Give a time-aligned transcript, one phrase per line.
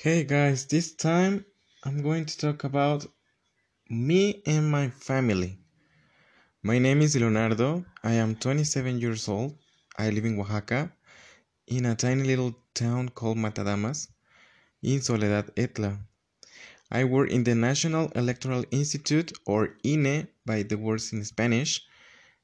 [0.00, 1.44] Hey guys, this time
[1.82, 3.04] I'm going to talk about
[3.90, 5.58] me and my family.
[6.62, 7.84] My name is Leonardo.
[8.04, 9.58] I am 27 years old.
[9.98, 10.92] I live in Oaxaca,
[11.66, 14.06] in a tiny little town called Matadamas,
[14.84, 15.98] in Soledad Etla.
[16.92, 21.84] I work in the National Electoral Institute, or INE by the words in Spanish,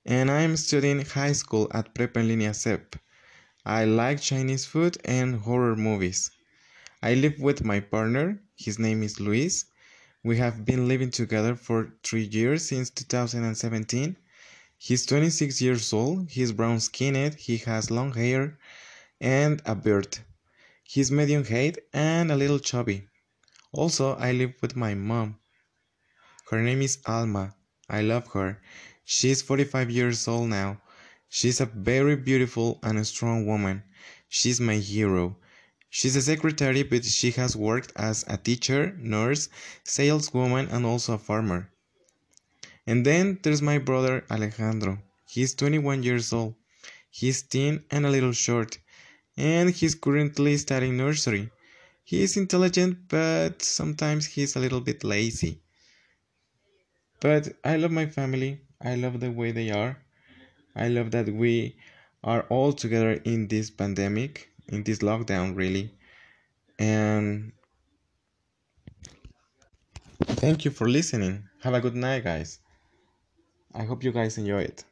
[0.05, 2.96] and I am studying high school at Prepa en Línea SEP.
[3.64, 6.32] I like Chinese food and horror movies.
[7.05, 8.41] I live with my partner.
[8.56, 9.66] His name is Luis.
[10.24, 14.16] We have been living together for three years since 2017.
[14.79, 16.30] He's 26 years old.
[16.30, 17.34] He's brown skinned.
[17.34, 18.59] He has long hair
[19.20, 20.19] and a beard.
[20.84, 23.09] He's medium height and a little chubby.
[23.73, 25.38] Also, I live with my mom.
[26.51, 27.55] Her name is Alma.
[27.91, 28.62] I love her.
[29.05, 30.80] She's 45 years old now.
[31.29, 33.82] She's a very beautiful and strong woman.
[34.30, 35.37] She's my hero.
[35.97, 39.48] She's a secretary, but she has worked as a teacher, nurse,
[39.85, 41.71] saleswoman, and also a farmer.
[42.85, 44.99] And then there's my brother Alejandro.
[45.29, 46.57] He's 21 years old.
[47.10, 48.79] He's thin and a little short,
[49.37, 51.51] and he's currently studying nursery.
[52.02, 55.61] He is intelligent, but sometimes he's a little bit lazy.
[57.21, 58.63] But I love my family.
[58.83, 59.96] I love the way they are.
[60.74, 61.77] I love that we
[62.24, 65.94] are all together in this pandemic in this lockdown really.
[66.78, 67.53] And
[70.22, 71.44] thank you for listening.
[71.62, 72.60] Have a good night guys.
[73.75, 74.84] I hope you guys enjoy it